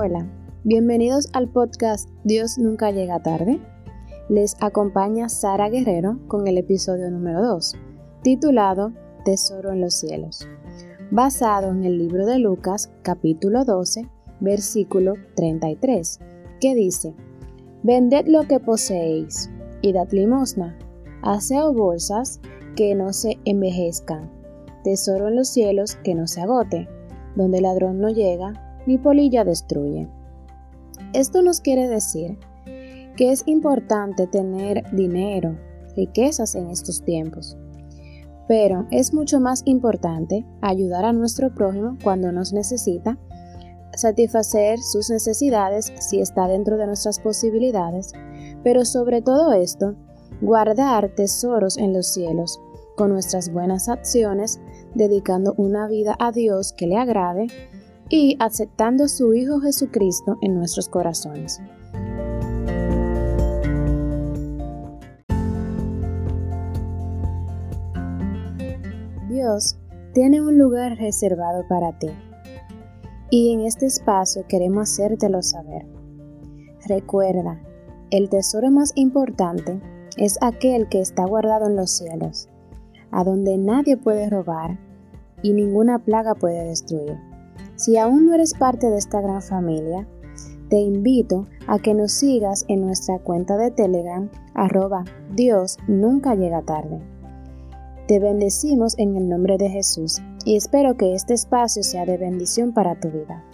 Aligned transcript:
Hola, 0.00 0.28
bienvenidos 0.62 1.28
al 1.32 1.48
podcast 1.48 2.08
Dios 2.22 2.56
nunca 2.56 2.92
llega 2.92 3.20
tarde. 3.20 3.58
Les 4.28 4.54
acompaña 4.60 5.28
Sara 5.28 5.68
Guerrero 5.70 6.20
con 6.28 6.46
el 6.46 6.56
episodio 6.56 7.10
número 7.10 7.42
2, 7.42 7.74
titulado 8.22 8.92
Tesoro 9.24 9.72
en 9.72 9.80
los 9.80 9.94
cielos, 9.94 10.46
basado 11.10 11.72
en 11.72 11.82
el 11.82 11.98
libro 11.98 12.26
de 12.26 12.38
Lucas 12.38 12.92
capítulo 13.02 13.64
12, 13.64 14.08
versículo 14.38 15.14
33, 15.34 16.20
que 16.60 16.76
dice, 16.76 17.16
Vended 17.82 18.28
lo 18.28 18.46
que 18.46 18.60
poseéis 18.60 19.50
y 19.82 19.92
dad 19.92 20.12
limosna, 20.12 20.78
haced 21.22 21.72
bolsas 21.74 22.40
que 22.76 22.94
no 22.94 23.12
se 23.12 23.40
envejezcan, 23.44 24.30
tesoro 24.84 25.26
en 25.26 25.34
los 25.34 25.48
cielos 25.48 25.96
que 26.04 26.14
no 26.14 26.28
se 26.28 26.40
agote, 26.40 26.88
donde 27.34 27.56
el 27.56 27.64
ladrón 27.64 27.98
no 27.98 28.10
llega 28.10 28.67
ni 28.88 28.96
polilla 28.96 29.44
destruye. 29.44 30.08
Esto 31.12 31.42
nos 31.42 31.60
quiere 31.60 31.88
decir 31.88 32.38
que 33.16 33.30
es 33.30 33.42
importante 33.44 34.26
tener 34.26 34.82
dinero, 34.92 35.58
riquezas 35.94 36.54
en 36.54 36.70
estos 36.70 37.04
tiempos. 37.04 37.58
Pero 38.48 38.86
es 38.90 39.12
mucho 39.12 39.40
más 39.40 39.60
importante 39.66 40.46
ayudar 40.62 41.04
a 41.04 41.12
nuestro 41.12 41.54
prójimo 41.54 41.98
cuando 42.02 42.32
nos 42.32 42.54
necesita, 42.54 43.18
satisfacer 43.94 44.78
sus 44.78 45.10
necesidades 45.10 45.92
si 46.00 46.20
está 46.20 46.48
dentro 46.48 46.78
de 46.78 46.86
nuestras 46.86 47.20
posibilidades, 47.20 48.12
pero 48.64 48.86
sobre 48.86 49.20
todo 49.20 49.52
esto, 49.52 49.96
guardar 50.40 51.14
tesoros 51.14 51.76
en 51.76 51.92
los 51.92 52.06
cielos 52.06 52.58
con 52.96 53.10
nuestras 53.10 53.52
buenas 53.52 53.90
acciones, 53.90 54.60
dedicando 54.94 55.52
una 55.58 55.86
vida 55.88 56.16
a 56.18 56.32
Dios 56.32 56.72
que 56.72 56.86
le 56.86 56.96
agrade 56.96 57.48
y 58.08 58.36
aceptando 58.40 59.04
a 59.04 59.08
su 59.08 59.34
Hijo 59.34 59.60
Jesucristo 59.60 60.38
en 60.40 60.54
nuestros 60.54 60.88
corazones. 60.88 61.60
Dios 69.28 69.76
tiene 70.14 70.40
un 70.40 70.58
lugar 70.58 70.96
reservado 70.96 71.66
para 71.68 71.98
ti 71.98 72.08
y 73.30 73.52
en 73.52 73.60
este 73.60 73.86
espacio 73.86 74.46
queremos 74.48 74.90
hacértelo 74.90 75.42
saber. 75.42 75.86
Recuerda, 76.86 77.60
el 78.10 78.30
tesoro 78.30 78.70
más 78.70 78.92
importante 78.94 79.80
es 80.16 80.38
aquel 80.40 80.88
que 80.88 81.00
está 81.00 81.24
guardado 81.26 81.66
en 81.66 81.76
los 81.76 81.90
cielos, 81.90 82.48
a 83.10 83.22
donde 83.24 83.58
nadie 83.58 83.96
puede 83.96 84.30
robar 84.30 84.78
y 85.42 85.52
ninguna 85.52 85.98
plaga 85.98 86.34
puede 86.34 86.64
destruir. 86.64 87.27
Si 87.78 87.96
aún 87.96 88.26
no 88.26 88.34
eres 88.34 88.54
parte 88.54 88.90
de 88.90 88.98
esta 88.98 89.20
gran 89.20 89.40
familia, 89.40 90.04
te 90.68 90.78
invito 90.78 91.46
a 91.68 91.78
que 91.78 91.94
nos 91.94 92.10
sigas 92.10 92.64
en 92.66 92.84
nuestra 92.84 93.20
cuenta 93.20 93.56
de 93.56 93.70
Telegram 93.70 94.28
arroba 94.52 95.04
Dios 95.30 95.78
nunca 95.86 96.34
llega 96.34 96.62
tarde. 96.62 97.00
Te 98.08 98.18
bendecimos 98.18 98.98
en 98.98 99.16
el 99.16 99.28
nombre 99.28 99.58
de 99.58 99.68
Jesús 99.68 100.20
y 100.44 100.56
espero 100.56 100.96
que 100.96 101.14
este 101.14 101.34
espacio 101.34 101.84
sea 101.84 102.04
de 102.04 102.18
bendición 102.18 102.74
para 102.74 102.98
tu 102.98 103.10
vida. 103.10 103.44